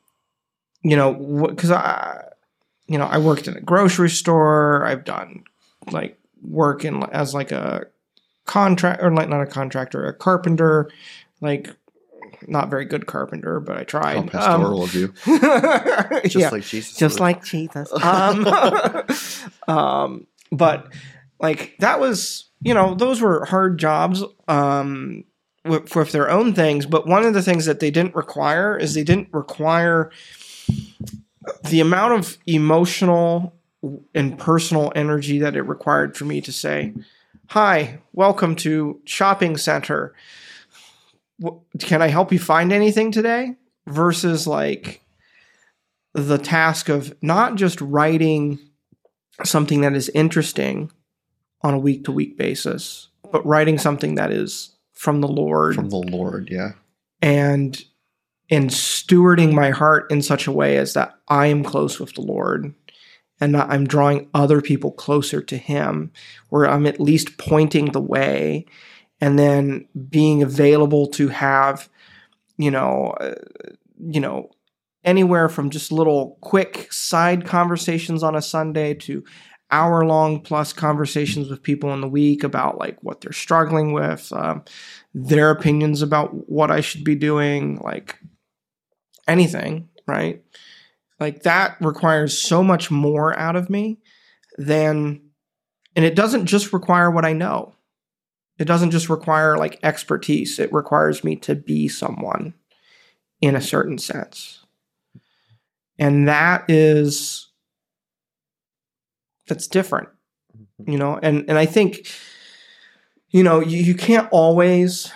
[0.83, 1.13] you know,
[1.49, 2.25] because I,
[2.87, 4.85] you know, I worked in a grocery store.
[4.85, 5.45] I've done
[5.91, 7.87] like work in as like a
[8.45, 10.91] contract or like not a contractor, a carpenter,
[11.41, 11.71] like
[12.49, 14.17] not very good carpenter, but I tried.
[14.17, 15.09] how Um, pastoral of you.
[16.23, 16.97] Just yeah like Jesus.
[16.97, 17.21] just would.
[17.21, 17.93] like Jesus.
[18.03, 18.47] Um,
[19.69, 20.87] um, but
[21.41, 25.25] like that was, you know, those were hard jobs um,
[25.65, 26.87] with, with their own things.
[26.87, 30.11] But one of the things that they didn't require is they didn't require
[31.69, 33.55] the amount of emotional
[34.15, 36.93] and personal energy that it required for me to say,
[37.49, 40.15] "Hi, welcome to shopping center.
[41.81, 45.03] Can I help you find anything today?" Versus like
[46.15, 48.59] the task of not just writing
[49.45, 50.91] something that is interesting
[51.63, 55.91] on a week to week basis, but writing something that is from the Lord from
[55.91, 56.49] the Lord.
[56.51, 56.73] Yeah.
[57.21, 57.85] and
[58.49, 62.23] in stewarding my heart in such a way as that I am close with the
[62.23, 62.73] Lord
[63.41, 66.13] and that I'm drawing other people closer to Him,
[66.49, 68.67] where I'm at least pointing the way
[69.21, 71.89] and then being available to have,
[72.57, 73.35] you know, uh,
[73.99, 74.51] you know,
[75.05, 79.25] anywhere from just little quick side conversations on a Sunday to
[79.71, 84.33] hour long plus conversations with people in the week about like what they're struggling with,
[84.33, 84.65] um,
[85.15, 88.19] their opinions about what I should be doing, like
[89.27, 90.43] anything, right?
[91.19, 93.99] Like that requires so much more out of me
[94.59, 95.23] than,
[95.97, 97.76] and it doesn't just require what I know.
[98.59, 100.59] It doesn't just require like expertise.
[100.59, 102.55] It requires me to be someone
[103.41, 104.65] in a certain sense.
[105.99, 107.47] And that is,
[109.47, 110.09] that's different
[110.57, 110.91] mm-hmm.
[110.91, 112.07] you know and and i think
[113.31, 115.13] you know you, you can't always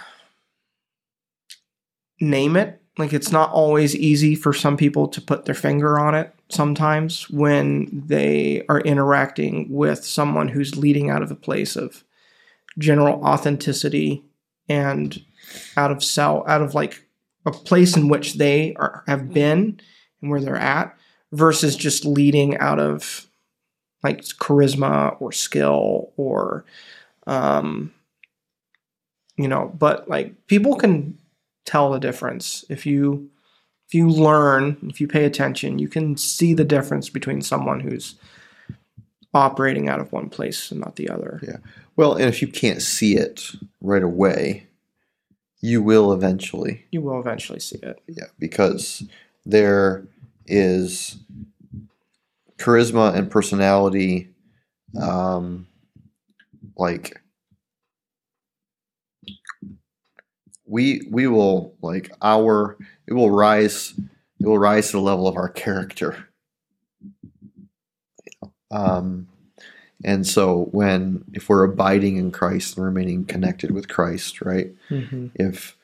[2.21, 6.15] name it like it's not always easy for some people to put their finger on
[6.15, 12.05] it sometimes when they are interacting with someone who's leading out of a place of
[12.79, 14.25] general authenticity
[14.69, 15.25] and
[15.77, 17.07] out of cell out of like
[17.47, 19.81] a place in which they are have been
[20.21, 20.97] and where they're at
[21.33, 23.27] versus just leading out of
[24.03, 26.65] like charisma or skill or
[27.27, 27.93] um
[29.37, 31.19] you know but like people can
[31.65, 32.65] tell the difference.
[32.69, 33.31] If you
[33.89, 38.15] if you learn if you pay attention you can see the difference between someone who's
[39.33, 41.59] operating out of one place and not the other Yeah.
[41.97, 44.67] Well, and if you can't see it right away,
[45.61, 46.87] you will eventually.
[46.91, 49.05] you will eventually see it Yeah, because
[49.45, 50.07] there
[50.47, 51.19] is
[52.59, 54.29] charisma and personality,
[55.01, 55.67] um,
[56.77, 57.21] like
[60.67, 63.95] we we will like our it will rise
[64.39, 66.29] it will rise to the level of our character.
[68.71, 69.29] Um,
[70.05, 74.71] and so when if we're abiding in Christ and remaining connected with Christ, right?
[74.89, 75.27] mm-hmm.
[75.35, 75.77] if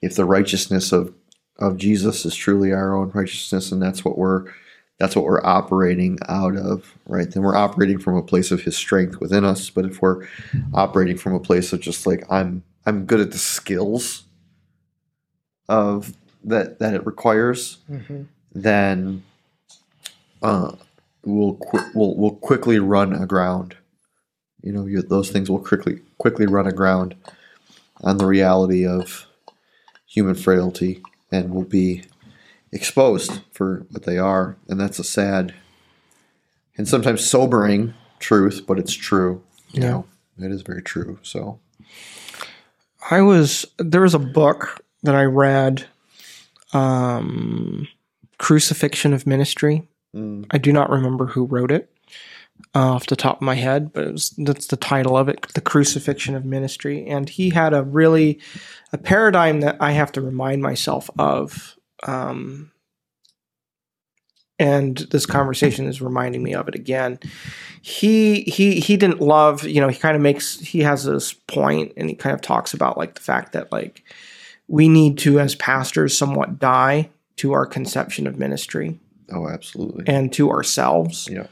[0.00, 1.12] if the righteousness of
[1.58, 4.44] of Jesus is truly our own righteousness and that's what we're
[4.98, 8.76] that's what we're operating out of right then we're operating from a place of his
[8.76, 10.26] strength within us but if we're
[10.72, 14.24] operating from a place of just like I'm I'm good at the skills
[15.68, 18.22] of that that it requires, Mm-hmm.
[18.54, 19.22] then
[20.42, 20.72] uh,
[21.24, 23.76] will qu- will will quickly run aground.
[24.62, 27.14] You know, you, those things will quickly quickly run aground
[28.02, 29.26] on the reality of
[30.06, 32.04] human frailty and will be
[32.72, 35.54] exposed for what they are, and that's a sad
[36.76, 39.42] and sometimes sobering truth, but it's true.
[39.72, 39.90] You Yeah.
[39.90, 40.04] know,
[40.38, 41.18] it is very true.
[41.22, 41.58] So,
[43.10, 45.86] I was there was a book that I read,
[46.72, 47.88] um,
[48.38, 49.87] Crucifixion of Ministry.
[50.14, 51.90] Mm, I do not remember who wrote it
[52.74, 55.46] uh, off the top of my head, but it was, that's the title of it,
[55.54, 57.06] The Crucifixion of Ministry.
[57.06, 58.40] And he had a really
[58.92, 61.76] a paradigm that I have to remind myself of.
[62.06, 62.72] Um,
[64.58, 67.20] and this conversation is reminding me of it again.
[67.80, 71.92] He he he didn't love, you know, he kind of makes he has this point
[71.96, 74.02] and he kind of talks about like the fact that like
[74.66, 78.98] we need to as pastors somewhat die to our conception of ministry
[79.32, 80.04] oh, absolutely.
[80.06, 81.28] and to ourselves.
[81.30, 81.46] Yeah.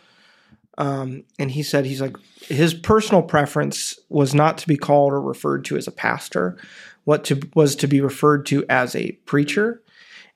[0.79, 5.21] Um, and he said he's like his personal preference was not to be called or
[5.21, 6.57] referred to as a pastor,
[7.05, 9.83] what to was to be referred to as a preacher.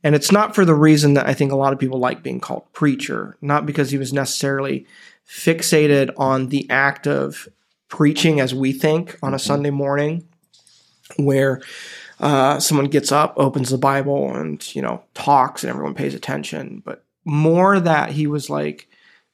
[0.03, 2.41] And it's not for the reason that I think a lot of people like being
[2.41, 4.87] called preacher, not because he was necessarily
[5.29, 7.47] fixated on the act of
[7.89, 9.41] preaching as we think on a Mhm.
[9.41, 10.25] Sunday morning,
[11.17, 11.61] where
[12.19, 16.83] uh, someone gets up, opens the Bible, and you know talks, and everyone pays attention.
[16.85, 18.89] But more that he was like,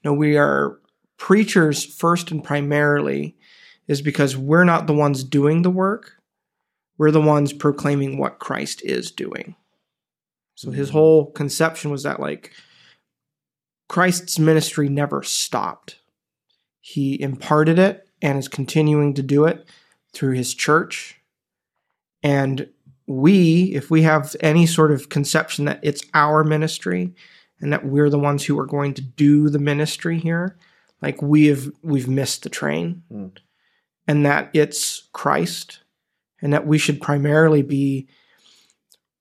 [0.04, 0.78] no, we are
[1.16, 3.34] preachers first and primarily,
[3.88, 6.12] is because we're not the ones doing the work.
[6.98, 9.56] We're the ones proclaiming what Christ is doing.
[10.56, 10.92] So his mm.
[10.92, 12.52] whole conception was that like
[13.88, 15.98] Christ's ministry never stopped.
[16.82, 19.66] He imparted it and is continuing to do it
[20.12, 21.18] through his church.
[22.22, 22.68] And
[23.06, 27.14] we, if we have any sort of conception that it's our ministry
[27.60, 30.56] and that we're the ones who are going to do the ministry here,
[31.02, 33.02] like we have we've missed the train.
[33.10, 33.26] Hmm.
[34.08, 35.80] And that it's Christ
[36.40, 38.06] and that we should primarily be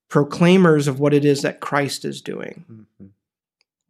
[0.08, 2.64] proclaimers of what it is that Christ is doing.
[2.70, 3.08] Mhm.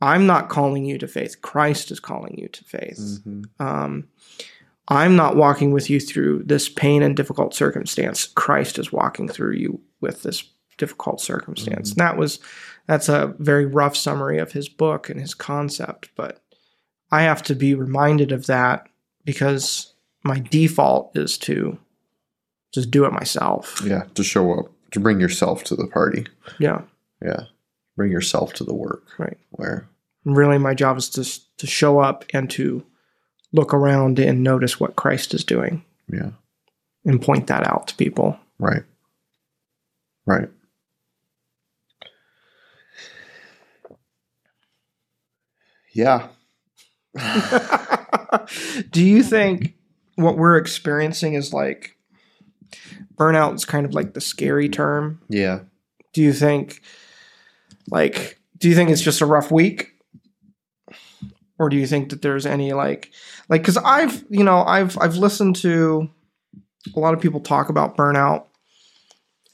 [0.01, 1.43] I'm not calling you to faith.
[1.43, 2.99] Christ is calling you to faith.
[2.99, 3.45] Mhm.
[3.59, 4.09] Um,
[4.89, 8.27] I'm not walking with you through this pain and difficult circumstance.
[8.35, 10.45] Christ is walking through you with this
[10.79, 11.91] difficult circumstance.
[11.91, 12.39] And that was
[12.87, 16.43] that's a very rough summary of his book and his concept, but
[17.11, 18.89] I have to be reminded of that
[19.25, 19.95] because
[20.25, 21.79] my default is to
[22.73, 23.83] just do it myself.
[23.85, 26.27] Yeah, to show up, to bring yourself to the party.
[26.59, 26.83] Yeah.
[27.23, 27.45] Yeah,
[27.97, 29.05] bring yourself to the work.
[29.19, 29.39] Right.
[29.51, 29.89] Where
[30.25, 31.25] Really my job is to
[31.59, 32.85] to show up and to
[33.53, 36.31] look around and notice what Christ is doing yeah,
[37.05, 38.37] and point that out to people.
[38.59, 38.83] right,
[40.27, 40.49] right.
[45.97, 46.29] Yeah.
[48.91, 49.75] Do you think
[50.17, 51.97] what we're experiencing is like
[53.15, 55.23] burnout is kind of like the scary term?
[55.31, 55.61] Yeah.
[56.13, 56.83] Do you think
[57.91, 59.93] like do you think it's just a rough week?
[61.59, 63.11] Or do you think that there's any like
[63.49, 66.11] like cuz I've, you know, I've I've listened to
[66.95, 68.45] a lot of people talk about burnout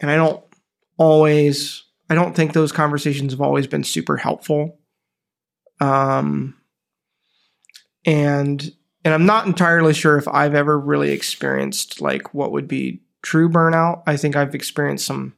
[0.00, 0.42] and I don't
[0.96, 4.81] always I don't think those conversations have always been super helpful.
[5.83, 6.55] Um
[8.05, 8.73] and
[9.05, 13.49] and I'm not entirely sure if I've ever really experienced like what would be true
[13.49, 14.03] burnout.
[14.07, 15.35] I think I've experienced some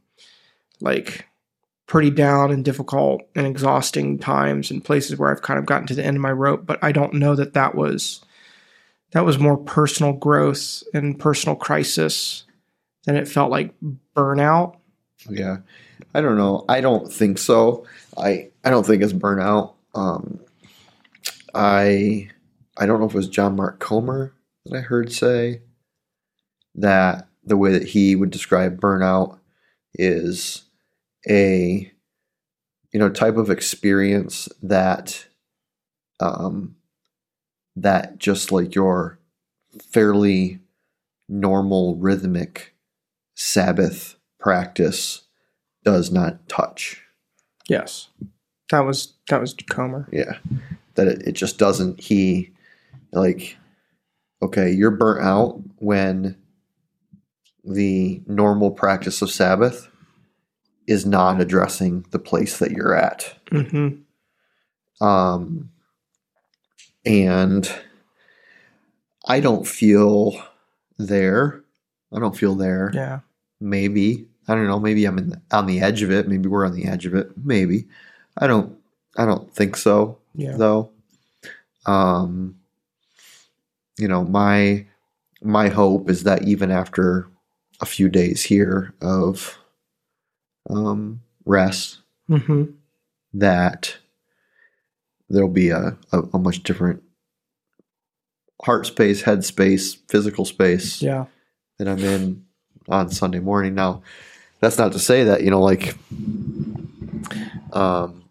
[0.81, 1.27] like
[1.87, 5.95] pretty down and difficult and exhausting times and places where I've kind of gotten to
[5.95, 8.21] the end of my rope, but I don't know that that was
[9.13, 12.45] that was more personal growth and personal crisis
[13.05, 13.73] than it felt like
[14.17, 14.77] burnout.
[15.29, 15.59] Yeah.
[16.15, 16.65] I don't know.
[16.69, 17.87] I don't think so.
[18.17, 19.74] I I don't think it's burnout.
[19.95, 20.41] Um
[21.55, 22.31] I
[22.77, 24.35] I don't know if it was John Mark Comer
[24.67, 25.63] that I heard say
[26.75, 29.39] that the way that he would describe burnout
[29.95, 30.65] is
[31.29, 31.91] a
[32.93, 35.27] you know type of experience that
[36.21, 36.77] um
[37.77, 39.19] that just like your
[39.91, 40.61] fairly
[41.29, 42.75] normal rhythmic
[43.35, 45.23] sabbath practice
[45.85, 47.05] does not touch
[47.69, 48.09] Yes.
[48.71, 50.09] That was that was Comer.
[50.13, 50.39] yeah
[50.95, 52.51] that it, it just doesn't he
[53.13, 53.57] like
[54.43, 56.37] okay you're burnt out when
[57.65, 59.89] the normal practice of sabbath
[60.87, 64.03] is not addressing the place that you're at Mhm.
[65.01, 65.71] um
[67.05, 67.71] and
[69.27, 70.41] i don't feel
[70.99, 71.63] there
[72.15, 73.21] i don't feel there Yeah.
[73.61, 74.79] maybe I don't know.
[74.79, 76.29] Maybe I'm in the, on the edge of it.
[76.29, 77.31] Maybe we're on the edge of it.
[77.43, 77.89] Maybe.
[78.39, 78.77] I don't.
[79.17, 80.19] I don't think so.
[80.35, 80.57] Yeah.
[80.57, 80.91] Though.
[81.87, 82.61] Um.
[83.99, 84.87] You know my
[85.41, 87.29] my hope is that even after
[87.81, 89.59] a few days here of
[90.71, 92.65] um, rest, hmm
[93.33, 93.97] that
[95.29, 97.03] there'll be a, a, a much different
[98.63, 101.27] heart space, head space, physical space Yeah.
[101.79, 102.45] that I'm in
[102.89, 103.75] on Sunday morning.
[103.75, 104.03] Now,
[104.61, 105.97] that's not to say that, you know, like,
[107.73, 108.24] um,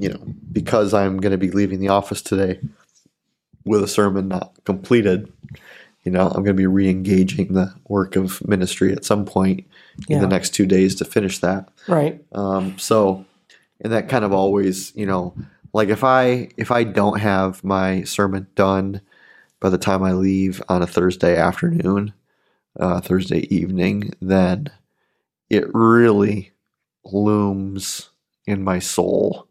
[0.00, 0.20] you know,
[0.52, 2.60] because I'm going to be leaving the office today
[3.64, 5.30] with a sermon not completed,
[6.04, 9.66] you know, I'm going to be re engaging the work of ministry at some point
[10.08, 11.68] in the next two days to finish that.
[11.86, 12.24] Right.
[12.32, 13.26] Um, so,
[13.82, 15.34] and that kind of always, you know,
[15.74, 19.02] like if I if I don't have my sermon done
[19.60, 22.14] by the time I leave on a Thursday afternoon,
[22.78, 24.70] uh, Thursday evening, then
[25.50, 26.52] it really
[27.04, 28.08] looms
[28.46, 29.49] in my soul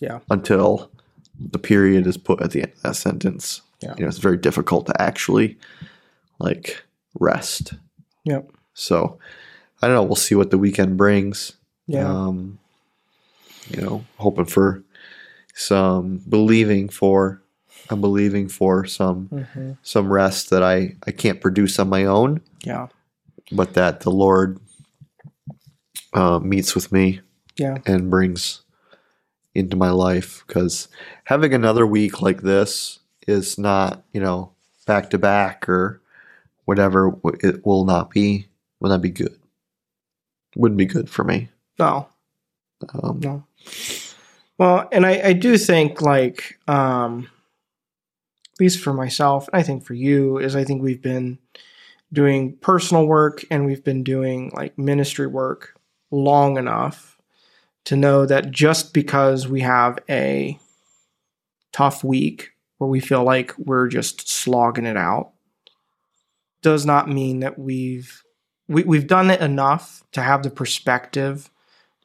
[0.00, 0.20] Yeah.
[0.30, 0.90] until
[1.38, 3.62] the period is put at the end of that sentence.
[3.82, 3.94] Yeah.
[3.96, 5.58] You know, it's very difficult to actually
[6.38, 6.82] like
[7.18, 7.74] rest.
[8.24, 8.50] Yep.
[8.74, 9.18] So
[9.82, 10.02] I don't know.
[10.02, 11.52] We'll see what the weekend brings.
[11.86, 12.08] Yeah.
[12.08, 12.58] Um,
[13.68, 14.82] you know, hoping for
[15.54, 17.42] some believing for
[17.90, 22.40] I'm believing for some hmm some rest that I I can't produce on my own,
[22.64, 22.88] Yeah.
[23.52, 24.58] but that the Lord
[26.12, 27.20] uh, meets with me
[27.56, 27.78] Yeah.
[27.86, 28.62] and brings
[29.56, 30.88] into my life because
[31.24, 34.52] having another week like this is not you know
[34.86, 36.00] back to back or
[36.64, 38.46] whatever it will not be
[38.80, 39.38] will not be good
[40.54, 41.48] wouldn't be good for me
[41.78, 42.08] No.
[43.02, 43.44] um, No.
[44.58, 47.28] Well, and I, I do think like um
[48.56, 51.38] at least for myself, and I think for you, is I think we've been
[52.10, 55.78] doing personal work and we've been doing like ministry work
[56.10, 57.15] long enough
[57.86, 60.58] to know that just because we have a
[61.72, 65.32] tough week where we feel like we're just slogging it out
[66.62, 68.22] does not mean that we've
[68.68, 71.50] we, we've done it enough to have the perspective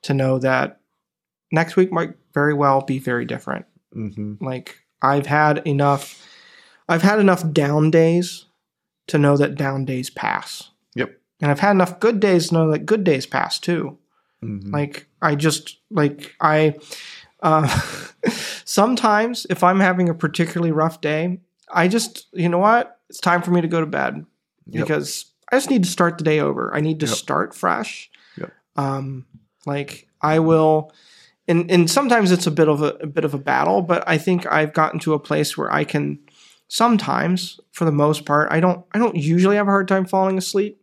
[0.03, 0.79] to know that
[1.51, 3.65] next week might very well be very different.
[3.95, 4.39] mhm.
[4.39, 6.27] Like I've had enough
[6.88, 8.45] I've had enough down days
[9.07, 10.69] to know that down days pass.
[10.95, 11.19] Yep.
[11.41, 13.97] And I've had enough good days to know that good days pass too.
[14.43, 14.71] Mhm.
[14.73, 16.75] Like I just like I
[17.43, 17.67] uh
[18.65, 21.39] sometimes if I'm having a particularly rough day,
[21.71, 22.99] I just you know what?
[23.09, 24.25] It's time for me to go to bed
[24.67, 24.85] Yep.
[24.85, 26.73] because I just need to start the day over.
[26.73, 27.15] I need to Yep.
[27.15, 28.09] start fresh.
[28.37, 28.53] Yep.
[28.77, 29.25] Um,
[29.65, 30.91] like I will,
[31.47, 34.17] and and sometimes it's a bit of a, a bit of a battle, but I
[34.17, 36.19] think I've gotten to a place where I can
[36.67, 40.37] sometimes, for the most part, I don't I don't usually have a hard time falling
[40.37, 40.81] asleep,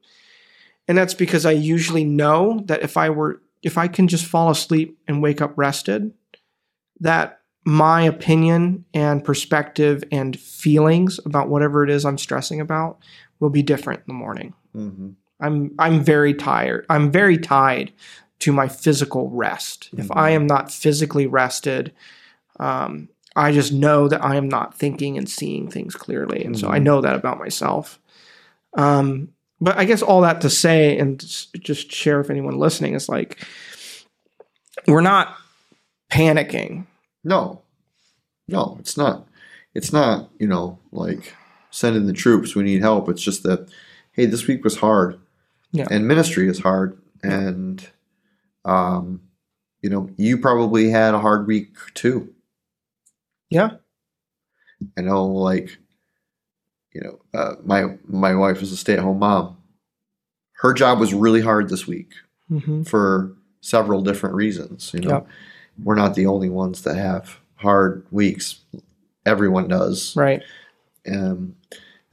[0.86, 4.50] and that's because I usually know that if I were if I can just fall
[4.50, 6.12] asleep and wake up rested,
[7.00, 12.98] that my opinion and perspective and feelings about whatever it is I'm stressing about
[13.40, 14.54] will be different in the morning.
[14.74, 15.14] Mhm.
[15.40, 16.86] I'm I'm very tired.
[16.88, 17.92] I'm very tied
[18.40, 19.90] to my physical rest.
[19.96, 21.92] If I am not physically rested,
[22.58, 26.68] um, I just know that I am not thinking and seeing things clearly, and so
[26.70, 26.82] I Mhm.
[26.84, 28.00] know that about myself.
[28.74, 29.28] Um,
[29.60, 33.44] but I guess all that to say, and just share if anyone listening is like,
[34.86, 35.36] we're not
[36.12, 36.86] panicking.
[37.24, 37.60] no
[38.46, 39.26] no it's not
[39.74, 41.34] it's not you know like
[41.70, 43.68] send in the troops we need help it's just that
[44.12, 45.18] hey this week was hard
[45.72, 45.86] Yeah.
[45.90, 47.86] and ministry is hard and
[48.64, 49.20] um
[49.82, 52.32] you know you probably had a hard week too
[53.50, 53.72] Yeah.
[54.96, 55.76] I know, like,
[56.98, 59.56] you know, uh, my my wife is a stay at home mom.
[60.54, 62.12] Her job was really hard this week
[62.48, 64.90] hmm for several different reasons.
[64.94, 65.26] You know, Yep.
[65.84, 68.60] we're not the only ones that have hard weeks.
[69.26, 70.16] Everyone does.
[70.16, 70.42] Right.
[71.10, 71.54] Um,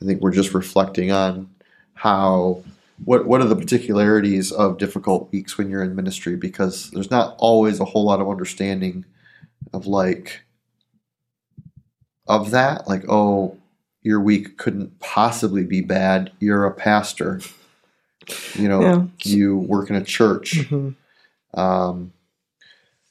[0.02, 1.50] I think we're just reflecting on
[1.94, 2.62] how
[3.06, 7.36] what what are the particularities of difficult weeks when you're in ministry because there's not
[7.40, 9.06] always a whole lot of understanding
[9.74, 10.42] of like
[12.28, 13.58] of that like oh
[14.06, 16.32] your week couldn't possibly be bad.
[16.40, 17.42] You're a pastor.
[18.54, 19.06] You know Yeah.
[19.24, 20.66] you work in a church.
[20.68, 20.92] Hmm
[21.56, 22.12] um,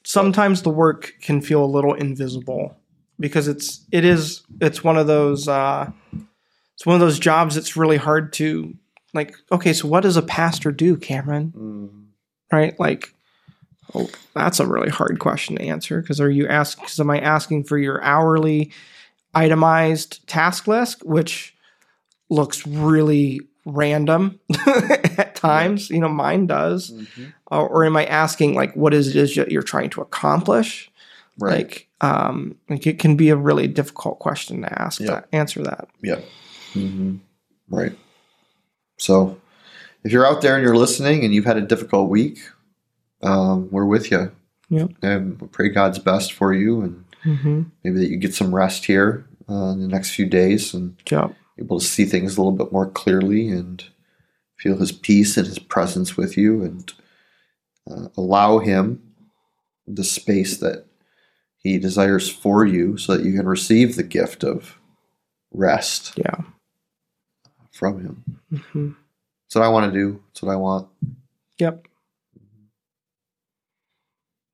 [0.03, 2.77] sometimes the work can feel a little invisible
[3.19, 5.89] because it's it is it's one of those uh
[6.75, 8.75] it's one of those jobs that's really hard to
[9.13, 11.53] like okay so what does a pastor do cameron?
[11.57, 12.05] Mm,
[12.51, 12.79] right?
[12.79, 13.13] Like
[13.95, 16.83] oh that's a really hard question to answer because are you asking?
[16.83, 18.71] because am i asking for your hourly
[19.35, 21.53] itemized task list which
[22.29, 24.39] looks really random
[25.17, 25.89] at times.
[25.89, 26.91] You know, mine does.
[26.91, 27.33] Mhm.
[27.51, 30.89] Or, or am I asking like what is it is that you're trying to accomplish?
[31.37, 31.57] Right.
[31.67, 35.07] Like, um, like it can be a really difficult question to ask Yeah.
[35.21, 35.87] to answer that.
[36.73, 37.17] hmm
[37.69, 37.97] Right.
[38.97, 39.39] So,
[40.03, 42.39] if you're out there and you're listening and you've had a difficult week,
[43.23, 44.31] um, we're with you.
[44.69, 44.91] Yep.
[45.01, 47.63] And pray God's best for you, and Mm-hmm.
[47.83, 51.33] maybe that you get some rest here uh, in the next few days and Yep.
[51.59, 53.83] able to see things a little bit more clearly and
[54.57, 56.93] feel His peace and His presence with you, and
[57.89, 59.01] uh, allow Him
[59.87, 60.85] the space that
[61.57, 64.79] He desires for you, so that you can receive the gift of
[65.51, 66.41] rest Yeah.
[67.71, 68.23] from Him.
[68.71, 68.89] hmm
[69.47, 70.21] That's what I want to do.
[70.29, 70.87] That's what I want.
[71.59, 71.87] Yep.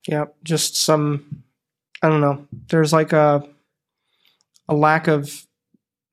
[0.08, 0.36] Yep.
[0.44, 1.41] Just some,
[2.02, 2.48] I don't know.
[2.70, 3.48] There's like a,
[4.68, 5.46] a lack of,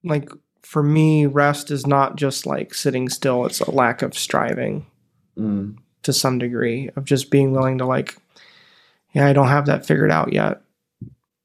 [0.05, 0.31] like,
[0.63, 3.47] for me, rest is not just like sitting still.
[3.47, 4.87] It's a lack of striving
[5.39, 8.17] Mm, to some degree of just being willing to like,
[9.13, 10.61] yeah, I don't have that figured out yet,